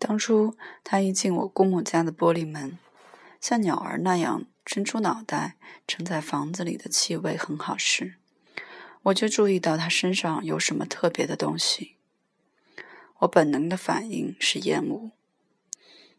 [0.00, 2.78] 当初他一进我姑母家的玻璃门，
[3.38, 8.14] 像鸟儿那样伸出脑袋，乘在房子里的气味很好时，
[9.02, 11.96] 我就注意到他身上有什么特别的东西。
[13.18, 15.10] 我本能的反应是厌恶。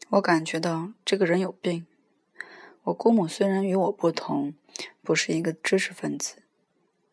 [0.09, 1.87] 我感觉到这个人有病。
[2.83, 4.53] 我姑母虽然与我不同，
[5.01, 6.43] 不是一个知识分子，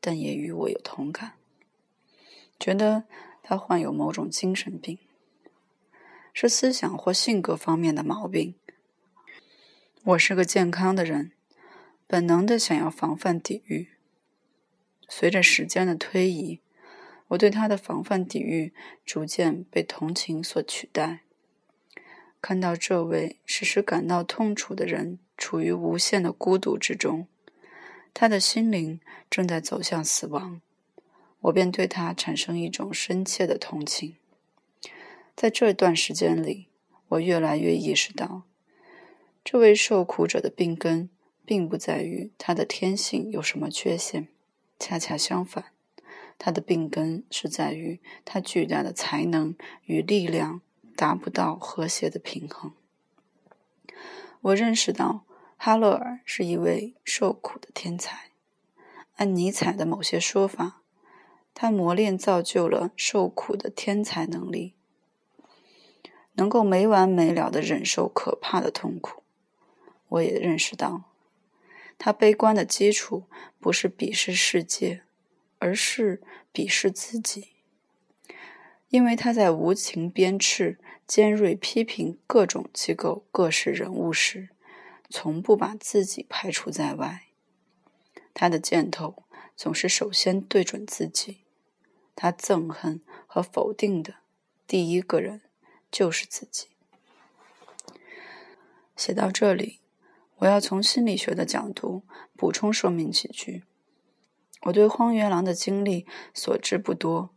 [0.02, 1.32] 但也与我有同感，
[2.60, 3.04] 觉得
[3.42, 4.98] 他患有某种精神病，
[6.40, 8.54] 是思想或性格方面的毛病。
[10.04, 11.32] 我是个健康的人，
[12.06, 13.88] 本能的想要防范抵御。
[15.08, 16.60] 随着时间的推移，
[17.26, 18.72] 我对他的防范抵御
[19.04, 21.24] 逐渐被同情所取代。
[22.40, 27.26] 看到这位时时感到痛楚的人处于无限的孤独之中，
[28.14, 30.60] 他的心灵正在走向死亡，
[31.40, 34.14] 我便对他产生一种深切的同情。
[35.40, 36.66] 在这段时间里，
[37.10, 38.42] 我越来越意识到，
[39.44, 41.08] 这位受苦者的病根
[41.44, 44.26] 并不在于他的天性有什么缺陷，
[44.80, 45.66] 恰恰相反，
[46.38, 50.60] 他的病根是在于他巨大的才能与力量。
[50.96, 52.72] 达不到和谐的平衡。
[54.40, 55.24] 我认识到
[55.56, 58.32] 哈勒尔是一位受苦的天才。
[59.14, 60.82] 按尼采的某些说法，
[61.54, 64.74] 他磨练造就了受苦的天才能力，
[66.38, 69.22] 能够没完没了的忍受可怕的痛苦。
[70.08, 71.02] 我也认识到，
[71.98, 73.24] 他悲观的基础
[73.60, 75.02] 不是鄙视世界，
[75.58, 76.22] 而是
[76.54, 77.48] 鄙视自己，
[78.88, 80.78] 因为他在无情鞭笞。
[81.08, 84.50] 尖锐批评各种机构、各式人物时，
[85.08, 87.22] 从不把自己排除在外。
[88.34, 89.22] 他的箭头
[89.56, 91.38] 总是首先对准自己。
[92.14, 94.16] 他憎恨和否定的
[94.66, 95.40] 第一个人
[95.90, 96.68] 就是自己。
[98.96, 99.80] 写到这里，
[100.38, 102.02] 我要从心理学的角度
[102.36, 103.64] 补充说明几句。
[104.62, 107.30] 我对荒原狼的经历所知不多，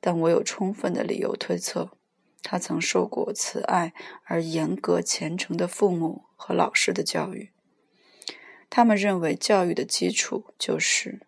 [0.00, 1.92] 但我有充分的理由推测。
[2.42, 3.92] 他曾受过慈爱
[4.24, 7.50] 而严格虔诚的父母和老师的教育，
[8.70, 11.26] 他们认为教育的基础就是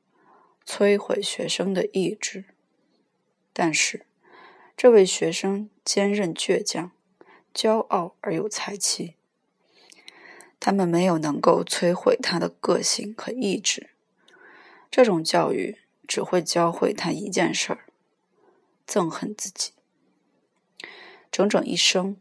[0.65, 2.45] 摧毁学生的意志。
[3.53, 4.07] 但是，
[4.77, 6.93] 这位学生坚韧倔强、
[7.53, 9.17] 骄傲而有才气，
[10.61, 13.91] 他们没有能够摧毁他的个性和意志。
[14.89, 17.87] 这种教育只会教会他一件事儿：
[18.87, 19.73] 憎恨自己。
[21.33, 22.17] 整整一生，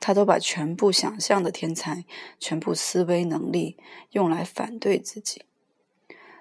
[0.00, 2.06] 他都把全部想象的天才、
[2.40, 3.76] 全部思维能力
[4.12, 5.42] 用来反对自己，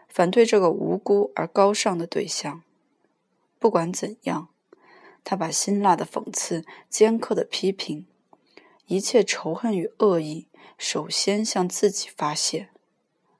[0.07, 2.63] 反对这个无辜而高尚的对象。
[3.59, 4.47] 不管怎样，
[5.23, 8.05] 他把辛辣的讽刺、尖刻的批评、
[8.87, 12.69] 一切仇恨与恶意，首先向自己发泄。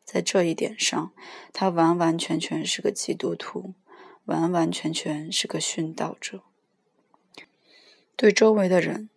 [0.04, 1.14] 在这一点上，
[1.54, 3.74] 他完完全全是个基督徒，
[4.26, 6.44] 完完全全是个殉道者。
[8.16, 9.10] 对周围的人，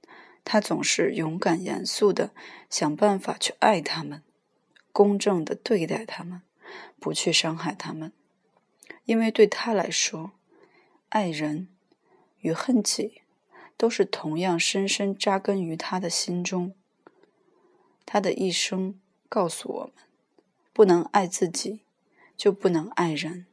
[0.45, 2.31] 他总是勇敢、严肃的
[2.71, 4.23] 想办法去爱他们，
[4.93, 6.43] 公正的对待他们，
[7.01, 8.13] 不去伤害他们。
[9.05, 10.33] 因为对他来说，
[11.09, 11.69] 爱人
[12.45, 13.23] 与恨己
[13.79, 16.75] 都是同样深深扎根于他的心中。
[18.05, 19.01] 他的一生
[19.31, 19.93] 告诉我们：
[20.75, 21.81] 不能爱自己，
[22.37, 23.47] 就不能爱人；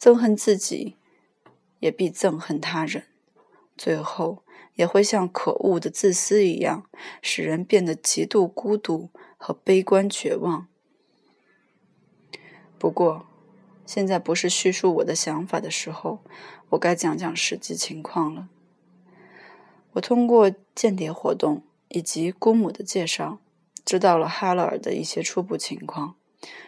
[0.00, 0.96] 憎恨自己，
[1.80, 3.04] 也必憎恨他人。
[3.76, 4.44] 最后。
[4.74, 6.88] 也会像可恶的自私一样，
[7.20, 10.68] 使人变得极度孤独和悲观绝望。
[12.78, 13.26] 不过，
[13.88, 16.18] 现在不是叙述我的想法的时候，
[16.68, 18.50] 我该讲讲实际情况了。
[19.92, 23.38] 我通过间谍活动以及姑母的介绍，
[23.86, 26.16] 知道了哈勒尔的一些初步情况。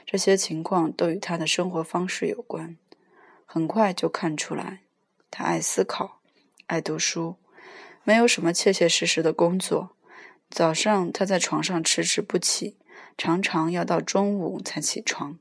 [0.06, 2.78] 这些情况都与他的生活方式有关。
[3.44, 4.80] 很快就看出来，
[5.30, 6.20] 他爱思考，
[6.68, 7.36] 爱读书。
[8.02, 9.90] 没有什么切切实实的工作。
[10.48, 12.78] 早上他在床上迟迟不起，
[13.18, 15.38] 常常要到中午才起床。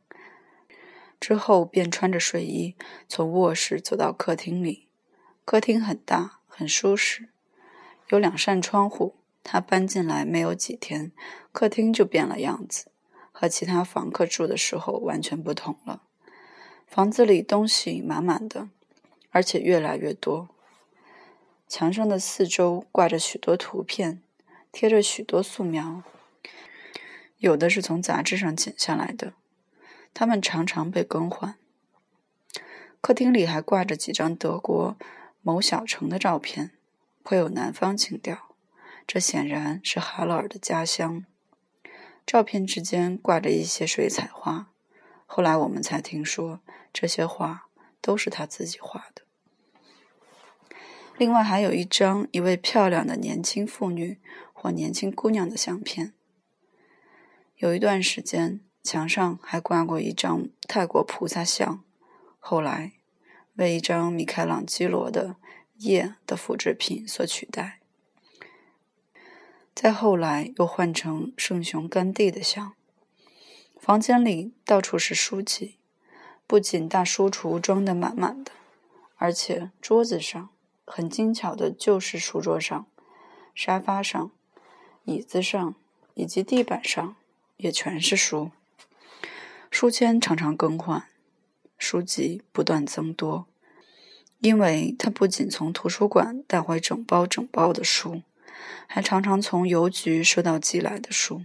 [1.20, 2.76] 之后便穿着睡衣
[3.08, 4.88] 从卧室走到客厅里。
[5.46, 7.30] 客厅很大，很舒适，
[8.10, 9.16] 有两扇窗户。
[9.42, 11.12] 他搬进来没有几天，
[11.52, 12.92] 客厅就变了样子，
[13.32, 16.04] 和其他房客住的时候完全不同了。
[16.86, 18.70] 房子里东西满满的，
[19.32, 20.50] 而且越来越多。
[21.68, 24.22] 墙上的四周挂着许多图片，
[24.72, 26.04] 贴着许多素描，
[27.38, 29.34] 有的是从杂志上剪下来的，
[30.14, 31.56] 他们常常被更换。
[33.02, 34.98] 客厅里还挂着几张德国
[35.42, 36.72] 某小城的照片，
[37.24, 38.56] 颇有南方情调。
[39.08, 41.26] 这显然是哈勒尔的家乡。
[42.28, 44.68] 照片之间挂着一些水彩画，
[45.26, 46.60] 后来我们才听说，
[46.94, 47.70] 这些画
[48.02, 49.24] 都是他自己画的。
[51.18, 54.20] 另外还有一张一位漂亮的年轻妇女
[54.54, 56.14] 或年轻姑娘的相片。
[57.58, 61.84] 有一段时间，墙上还挂过一张泰国菩萨像，
[62.40, 62.94] 后来
[63.56, 65.30] 为一张米开朗基罗的
[65.78, 67.80] 《夜》的复制品所取代。
[69.76, 72.74] 再后来又换成圣雄甘地的像。
[73.80, 75.78] 房间里到处是书籍，
[76.46, 78.52] 不仅大书橱装得满满的，
[79.16, 80.50] 而且桌子上
[80.86, 82.88] 很精巧的旧式书桌上、
[83.56, 84.32] 沙发上、
[85.06, 85.76] 椅子上
[86.14, 87.16] 以及地板上
[87.56, 88.52] 也全是书。
[89.70, 91.08] 书签常常更换，
[91.78, 93.48] 书籍不断增多，
[94.40, 98.22] 因为他不仅从图书馆带回整包整包的书。
[98.88, 101.44] 还常常从邮局收到寄来的书。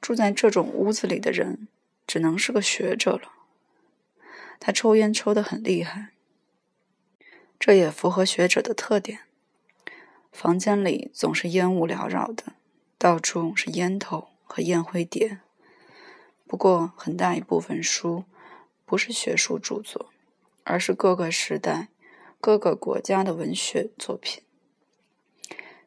[0.00, 1.68] 住在这种屋子里的人，
[2.06, 3.32] 只能是个学者了。
[4.60, 6.08] 他抽烟抽得很厉害，
[7.58, 9.20] 这也符合学者的特点。
[10.32, 12.54] 房间里总是烟雾缭绕的，
[12.98, 15.38] 到处是烟头和烟灰碟。
[16.46, 18.24] 不过，很大一部分书
[18.84, 20.10] 不是学术著作，
[20.62, 21.88] 而是各个时代、
[22.40, 24.42] 各个国家的文学作品。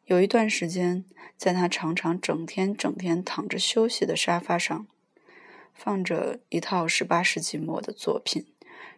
[0.04, 1.04] 有一段时间，
[1.36, 4.86] 在他常常整天整天躺着休息的沙发上，
[5.74, 8.46] 放着一套十八世纪末的作品，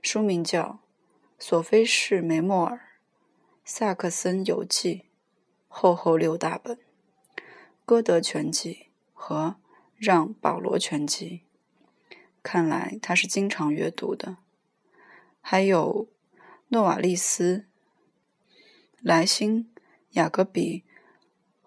[0.01, 0.81] 书名叫
[1.45, 2.77] 《索菲士梅莫尔·
[3.65, 4.95] 萨克森游记》，
[5.69, 6.77] 厚厚六大本，
[7.85, 8.75] 《歌德全集》
[9.13, 9.57] 和
[9.97, 11.43] 《让·保罗全集》，
[12.43, 14.37] 看来他是经常阅读的。
[15.41, 16.09] 还有
[16.69, 17.67] 诺瓦利斯、
[19.01, 19.73] 莱辛、
[20.11, 20.85] 雅各比。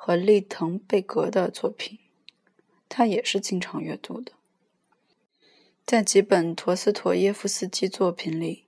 [0.06, 1.98] 和利滕贝格的作品，
[2.90, 4.34] 他也是经常阅读的。
[5.86, 8.68] 在几本陀思妥耶夫斯基作品里，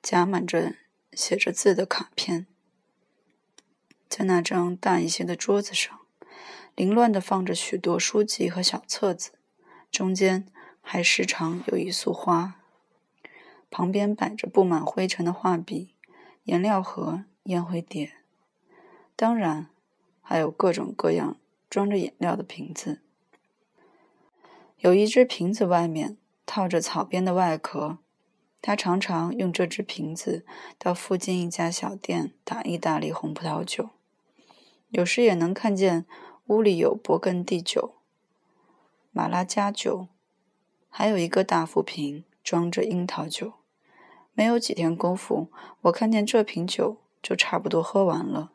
[0.00, 0.76] 夹满着
[1.12, 2.46] 写着字的卡片。
[4.08, 6.00] 在那张大一些的桌子上，
[6.74, 9.32] 凌乱地放着许多书籍和小册子，
[9.90, 10.46] 中间
[10.84, 12.60] 还时常有一束花。
[13.68, 15.96] 旁边摆着布满灰尘的画笔、
[16.44, 18.12] 颜料盒、烟灰碟，
[19.16, 19.66] 当然。
[20.26, 21.36] 还有各种各样
[21.68, 23.02] 装着饮料的瓶子，
[24.78, 26.16] 有一只瓶子外面
[26.46, 27.98] 套着草编的外壳。
[28.62, 30.46] 他常常用这只瓶子
[30.78, 33.90] 到附近一家小店打意大利红葡萄酒，
[34.88, 36.06] 有时也能看见
[36.46, 37.96] 屋里有勃艮第酒、
[39.12, 40.08] 马拉加酒，
[40.96, 43.54] 还有一个大副瓶装着樱桃酒。
[44.32, 45.48] 没有几天功夫，
[45.80, 48.52] 我看见这瓶酒就差不多喝完了，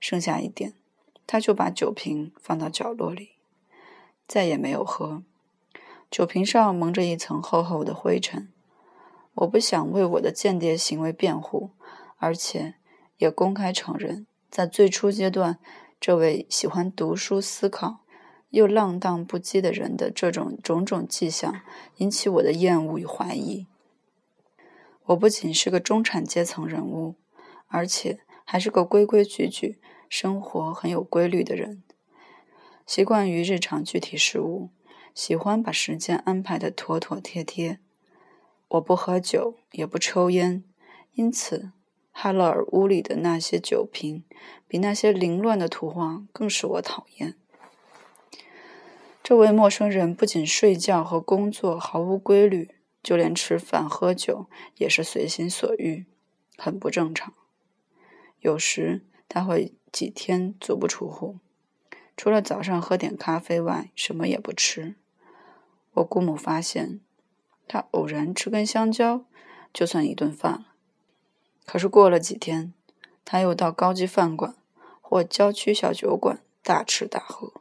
[0.00, 0.74] 剩下一点。
[1.24, 3.36] 他就把酒瓶放到角落里，
[4.26, 5.22] 再也没有喝。
[6.10, 8.48] 酒瓶上蒙着一层厚厚的灰尘。
[9.34, 11.70] 我不想为我的间谍行为辩护，
[12.16, 12.74] 而且
[13.18, 15.60] 也公开承认，在最初阶段，
[16.00, 18.00] 这位喜欢读书、思考
[18.50, 21.60] 又浪荡不羁的人的这种种种迹象，
[21.96, 23.66] 引起我的厌恶与怀疑。
[25.06, 27.16] 我不仅是个中产阶层人物，
[27.66, 29.78] 而且还是个规规矩矩。
[30.10, 31.82] 生活很有规律的人，
[32.86, 34.70] 习惯于日常具体事务，
[35.14, 37.78] 喜欢把时间安排的妥妥帖帖。
[38.68, 40.64] 我不喝酒，也不抽烟，
[41.12, 41.72] 因此
[42.10, 44.24] 哈勒尔屋里的那些酒瓶，
[44.66, 47.36] 比那些凌乱的图画更使我讨厌。
[49.28, 52.70] 这位陌生人不仅睡觉和工作毫无规律，
[53.02, 56.06] 就连吃饭喝酒也是随心所欲，
[56.56, 57.34] 很不正常。
[58.40, 59.74] 有时他会。
[59.92, 61.36] 几天足不出户，
[62.16, 64.96] 除了早上喝点咖啡外，什么也不吃。
[65.92, 67.00] 我姑母发现，
[67.66, 69.26] 他偶然吃根香蕉，
[69.74, 70.68] 就算一顿饭了。
[71.66, 72.72] 可是过了几天，
[73.26, 74.54] 他又到高级饭馆
[75.02, 77.57] 或郊区小酒馆大吃大喝。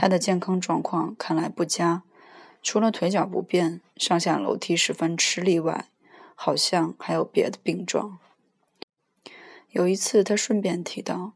[0.00, 2.04] 他的健康状况看来不佳，
[2.62, 5.86] 除了腿脚不便、上下楼梯十分吃力外，
[6.36, 8.20] 好像还有别的病状。
[9.70, 11.32] 有一次，他顺便提到，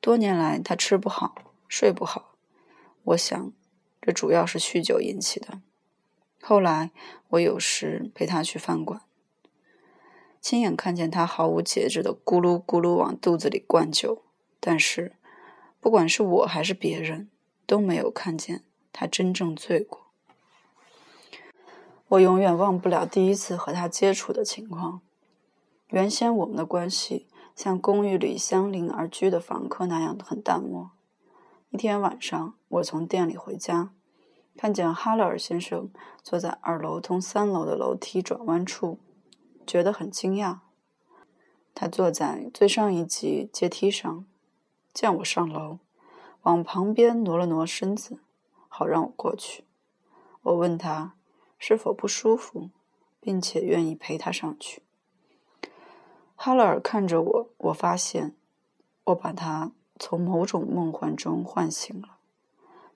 [0.00, 1.34] 多年来他吃不好、
[1.66, 2.36] 睡不好。
[3.02, 3.52] 我想，
[4.00, 5.60] 这主要是酗酒引起的。
[6.40, 6.92] 后来，
[7.30, 9.00] 我有时陪他去饭馆，
[10.40, 14.22] 亲眼看见他毫无节制的咕噜咕噜往肚子里灌酒。
[14.60, 15.16] 但是，
[15.80, 17.28] 不管是我还是别人，
[17.66, 20.06] 都没有看见他真正醉过。
[22.08, 25.00] 我永远忘不了第一次和他接触的情况。
[25.88, 27.26] 原先我们的关系。
[27.54, 30.90] 像公寓里相邻而居的房客那样很淡漠，
[31.70, 33.92] 一天晚上，我从店里回家，
[34.56, 35.88] 看见哈勒尔先生
[36.20, 38.98] 坐在二楼通三楼的楼梯转弯处，
[39.64, 40.58] 觉得很惊讶。
[41.76, 44.26] 他坐在最上一级阶梯上，
[44.92, 45.78] 见我上楼，
[46.44, 48.20] 往旁边挪了挪身子，
[48.68, 49.64] 好让我过去。
[50.42, 51.14] 我问他
[51.58, 52.70] 是否不舒服，
[53.20, 54.82] 并且愿意陪他上去。
[56.36, 58.34] 哈勒尔看着我，我发现
[59.04, 62.18] 我把他从某种梦幻中唤醒了。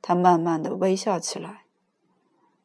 [0.01, 1.65] 他慢慢的微笑起来，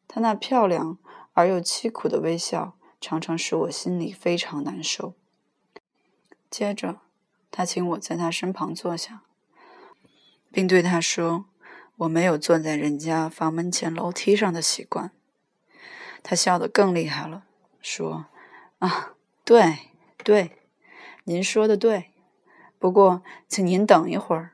[0.06, 0.98] 他那漂亮
[1.32, 5.14] 而又凄苦的微笑常常使我心里非常难受。
[6.48, 7.00] 接着，
[7.50, 9.23] 他请我在他身旁坐下，
[10.54, 11.46] 并对他说
[11.98, 15.10] ：“我没有坐在人家房门前楼梯上的习惯。”
[16.22, 17.42] 他笑得更厉害了，
[17.82, 18.26] 说
[18.78, 19.90] ：“啊，对，
[20.22, 20.58] 对，
[21.24, 22.12] 您说的对。
[22.78, 24.52] 不过，请您等一会儿，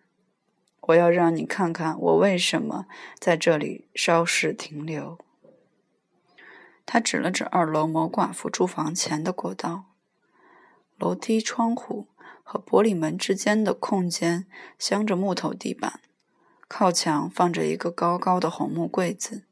[0.80, 2.86] 我要让你看看我为什么
[3.18, 5.18] 在这里稍事停留。”
[6.86, 9.84] 他指了指二楼某寡妇住房前的过道。
[10.98, 12.08] 楼梯窗户
[12.42, 14.46] 和玻璃门之间的空间
[14.78, 16.00] 镶着木头地板，
[16.68, 19.44] 靠墙放着一个高高的红木柜子，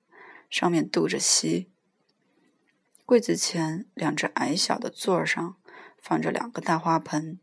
[0.50, 1.68] 上面镀着锡。
[3.06, 5.56] 柜子前两只矮小的座上
[6.02, 7.38] 放着两个大花盆，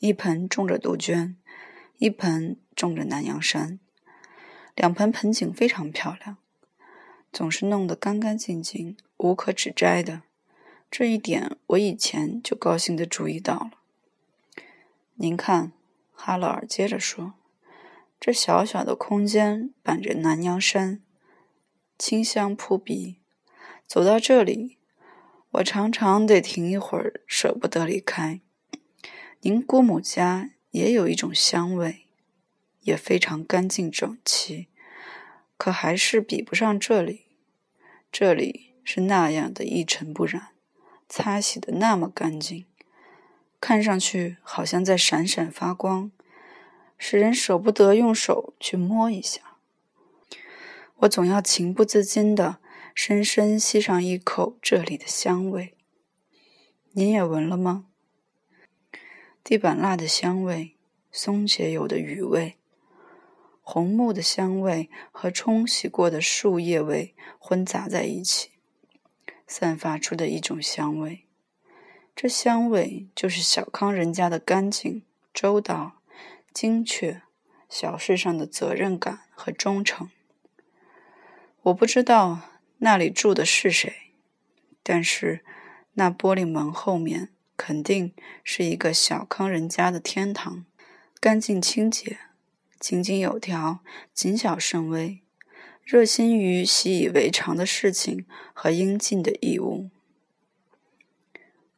[0.00, 1.36] 一盆种着杜鹃，
[1.98, 3.78] 一盆种着南洋杉。
[4.74, 6.36] 两盆盆景非常漂亮，
[7.32, 10.22] 总是弄得干干净净、无可指摘的。
[10.90, 13.70] 这一点我以前就高兴地注意到了。
[15.20, 15.72] 您看，
[16.12, 17.34] 哈勒尔接着说
[18.20, 21.02] ：“这小小的空间板着南洋杉，
[21.98, 23.18] 清香扑鼻。
[23.84, 24.78] 走到这里，
[25.50, 28.40] 我常常得停一会儿，舍不得离开。
[29.40, 32.06] 您姑母家也有一种香味，
[32.82, 34.68] 也非常干净整齐，
[35.56, 37.24] 可还是比不上这里。
[38.12, 40.50] 这里是那样的一尘不染。”
[41.10, 42.66] 擦洗的那么干净，
[43.60, 46.10] 看上去好像在闪闪发光，
[46.96, 49.40] 使人舍不得用手去摸一下。
[50.98, 52.58] 我总要情不自禁地
[52.94, 55.74] 深深吸上一口这里的香味。
[56.92, 57.86] 您也闻了吗？
[59.44, 60.74] 地板蜡的香味，
[61.12, 62.58] 松节油的余味，
[63.62, 68.50] 红木的香味和冲洗过的树叶味混杂在一起。
[69.46, 71.27] 散发出的一种香味，
[72.20, 76.00] 这香味就是小康人家的干净、周到、
[76.52, 77.22] 精确，
[77.70, 80.10] 小事上的责任感和忠诚。
[81.62, 82.40] 我不知道
[82.78, 83.92] 那里住的是谁，
[84.82, 85.44] 但是
[85.92, 90.64] 那玻璃门后面肯定是一个小康人家的天堂，
[91.20, 92.18] 干净清洁，
[92.80, 93.78] 井井有条，
[94.12, 95.20] 谨小慎微。
[95.84, 99.90] 热心于习以为常的事情和应尽的义务。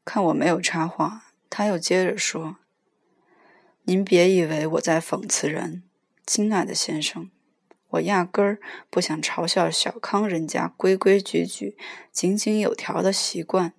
[0.04, 2.56] 看我没有插话，他又接着说
[3.84, 5.82] ：“您别以为我在讽刺人，
[6.26, 7.30] 亲爱的先生，
[7.90, 11.76] 我压根儿不想嘲笑小康人家规规矩矩、
[12.12, 13.72] 井井有条的习惯。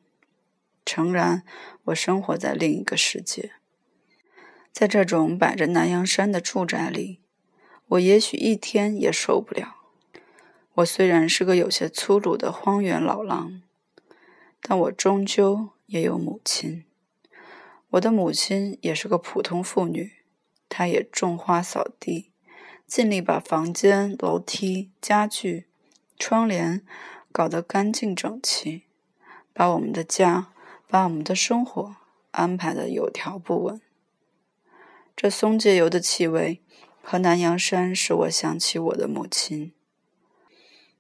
[0.86, 1.44] 诚然，
[1.86, 3.51] 我生活在另一个世界，
[4.72, 7.20] 在这种摆着南洋山的住宅里，
[7.88, 9.78] 我也许一天也受不了。”
[10.75, 13.62] 我虽然是个有些粗鲁的荒原老狼，
[14.62, 16.86] 但我终究也有母亲。
[17.90, 20.14] 我的母亲也是个普通妇女，
[20.70, 22.32] 她也种花扫地，
[22.88, 25.66] 尽力把房间、楼梯、家具、
[26.18, 26.82] 窗帘
[27.34, 28.84] 搞得干净整齐，
[29.52, 30.54] 把我们的家、
[30.88, 31.98] 把我们的生活
[32.32, 33.82] 安排得有条不紊。
[35.14, 36.62] 这松节油的气味
[37.02, 39.74] 和南洋山使我想起我的母亲。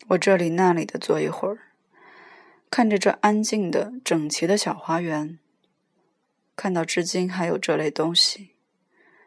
[0.09, 1.70] 我这里那里的坐一会儿，
[2.71, 5.37] 看着这安静的、整齐的小花园，
[6.55, 8.51] 看到至今还有这类东西，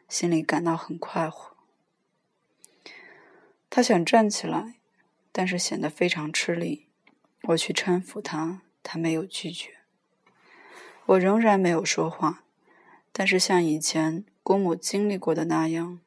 [0.08, 1.54] 心里感到很快活。
[3.68, 4.76] 他想站起来，
[5.30, 6.86] 但是显得非常吃力。
[7.42, 9.74] 我去搀扶他，他没有拒绝。
[11.04, 12.44] 我仍然没有说话，
[13.12, 16.00] 但是像以前姑母经历过的那样。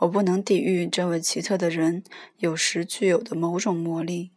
[0.00, 2.04] 我不能抵御这位奇特的人
[2.36, 4.32] 有时具有的某种魔力。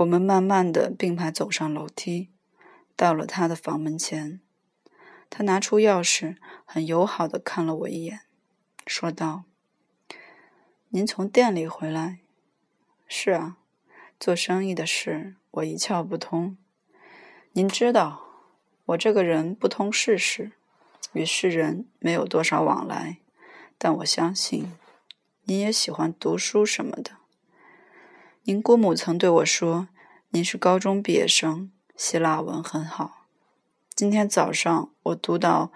[0.00, 2.30] 我们慢慢的并排走上楼梯，
[2.96, 4.40] 到了他的房门前。
[5.28, 8.20] 他拿出钥匙，很友好的看了我一眼，
[8.86, 9.44] 说道
[10.88, 12.20] ：“您从店里回来？
[13.06, 13.58] 是啊，
[14.18, 16.56] 做生意的事我一窍不通。
[17.52, 18.22] 您知道，
[18.86, 20.52] 我这个人不通世事，
[21.12, 23.18] 与世人没有多少往来。”
[23.76, 24.72] 但我相信，
[25.44, 27.19] 您也喜欢读书什么的。
[28.44, 29.88] 您姑母曾对我说，
[30.30, 33.26] 您是高中毕业生，希腊文很好。
[33.94, 35.70] 今天早上我读到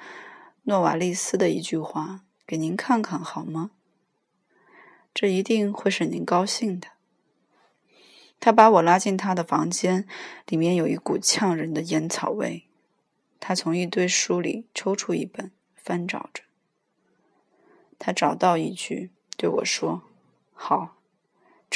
[0.62, 3.72] 诺瓦利斯的一句话，给您看看好吗？
[5.12, 6.88] 这一定会使您高兴的。
[8.40, 10.08] 他把我拉进他的房间，
[10.46, 12.64] 里面有一股呛人的烟草味。
[13.38, 16.42] 他从一堆书里抽出一本，翻找着。
[17.98, 20.02] 他找到一句，对我说
[20.54, 20.96] ：“好，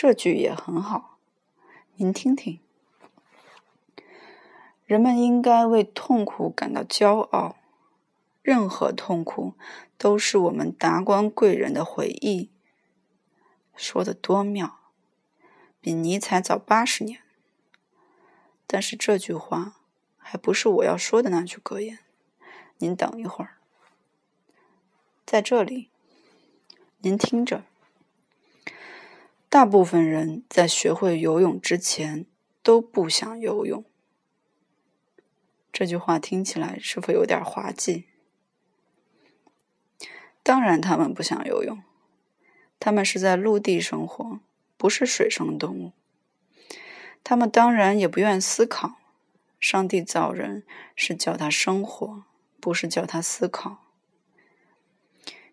[0.00, 1.18] 这句也很好，
[1.96, 2.60] 您听听。
[4.86, 7.56] 人们应该为痛苦感到骄傲，
[8.40, 9.54] 任何痛苦
[9.96, 12.48] 都是我们达官贵人的回忆。”
[13.74, 14.78] 说的多妙，
[15.80, 17.20] 比尼采早八十年。
[18.68, 19.80] 但是这句话
[20.16, 21.98] 还不是我要说的那句格言。
[22.76, 23.58] 您等一会儿，
[25.26, 25.90] 在这里，
[26.98, 27.64] 您听着。
[29.48, 32.26] 大部分人在学会游泳之前
[32.62, 33.82] 都不想游泳。
[35.72, 38.04] 这句话听起来是否有点滑稽？
[40.42, 41.82] 当然，他们不想游泳。
[42.78, 44.40] 他们是在陆地生活，
[44.76, 45.92] 不是水生动物。
[47.24, 48.96] 他们当然也不愿思考。
[49.58, 50.64] 上帝造人
[50.94, 52.24] 是叫他生活，
[52.60, 53.84] 不是叫他思考。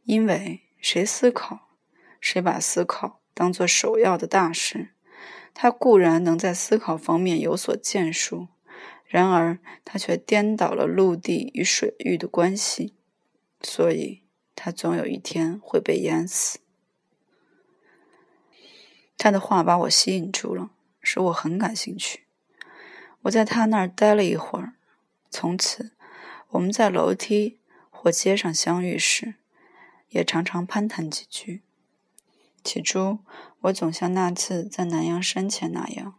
[0.04, 1.68] 因为谁思考，
[2.22, 4.90] 谁把思考当做首要的大事，
[5.54, 8.48] 他固然能在思考方面有所建树，
[9.06, 12.96] 然而他却颠倒了陆地与水域的关系，
[13.62, 14.24] 所以
[14.56, 16.60] 他总有一天会被淹死。
[19.18, 22.26] 他的话把我吸引住了，使我很感兴趣。
[23.24, 24.76] 我在他那儿待了一会儿，
[25.30, 25.92] 从此
[26.52, 29.36] 我们在楼梯或街上相遇时，
[30.10, 31.64] 也常常攀谈几句。
[32.66, 33.20] 起初，
[33.62, 36.16] 我总像那次在南阳山前那样，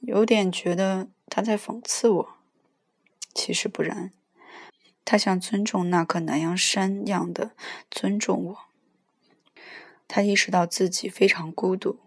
[0.00, 2.34] 有点觉得他在讽刺我。
[3.34, 4.12] 其实不然，
[5.04, 7.50] 他像尊重那棵南阳山样的
[7.90, 8.58] 尊重我。
[10.08, 11.98] 他意识到自己非常孤独，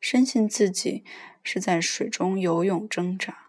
[0.00, 1.04] 深信自己
[1.42, 3.48] 是在水中游泳挣扎，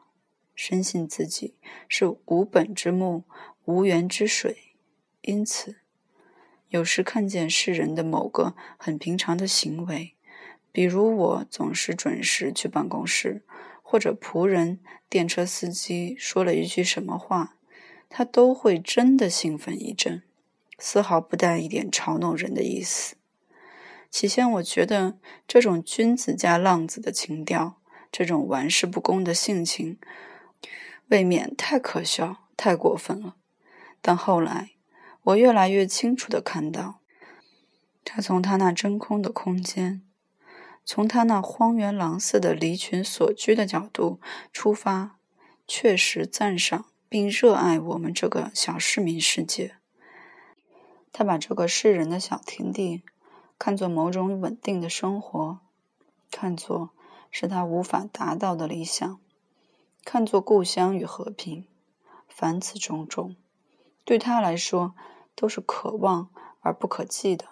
[0.54, 1.56] 深信自己
[1.88, 3.24] 是无本之木、
[3.64, 4.74] 无源之水。
[5.22, 5.78] 因此，
[6.74, 10.16] 有时看见世人的某个很平常的行为，
[10.72, 13.44] 比如我总是准时去办公室，
[13.84, 17.58] 或者仆人、电车司机说了一句什么话，
[18.10, 20.24] 他都会真的兴奋一阵，
[20.80, 23.18] 丝毫不带一点嘲弄人的意思。
[24.10, 27.80] 起先，我觉得这种君子加浪子的情调，
[28.12, 30.00] 这种玩世不恭的性情，
[31.10, 33.36] 未免太可笑、太过分了。
[34.02, 34.72] 但后来，
[35.24, 37.00] 我越来越清楚地看到，
[38.04, 40.02] 他从他那真空的空间，
[40.86, 44.20] 从他那荒原狼似的离群所居的角度
[44.52, 45.18] 出发，
[45.68, 49.76] 确实赞赏并热爱我们这个小市民世界。
[51.12, 53.04] 他把这个世人的小田地。
[53.60, 55.60] 看作某种稳定的生活，
[56.30, 56.90] 看作
[57.32, 59.20] 是他无法达到的理想，
[60.04, 61.66] 看作故乡与和平，
[62.28, 63.38] 凡此种种，
[64.04, 64.96] 对他来说
[65.36, 66.30] 都是可望
[66.62, 67.46] 而不可及的。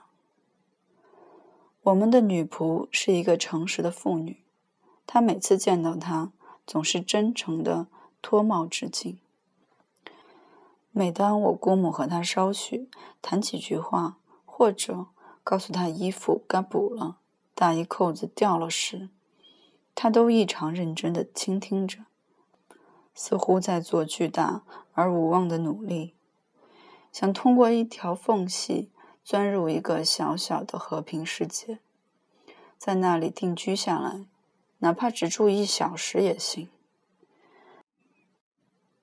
[1.84, 4.44] 我们的女仆是一个诚实的妇女，
[5.08, 6.32] 她每次见到他，
[6.66, 7.88] 总是真诚的
[8.22, 9.18] 脱帽致敬。
[10.92, 12.90] 每当我姑母和他稍许
[13.22, 15.08] 谈几句话，或者。
[15.44, 17.18] 告诉他衣服该补了，
[17.56, 19.10] 大衣扣子掉了时，
[19.96, 22.06] 他都异常认真地倾听着，
[23.16, 24.62] 似乎在做巨大
[24.94, 26.14] 而无望的努力，
[27.12, 28.90] 想通过一条缝隙
[29.24, 31.80] 钻入一个小小的和平世界，
[32.78, 34.26] 在那里定居下来，
[34.80, 36.70] 哪怕只住一小时也行。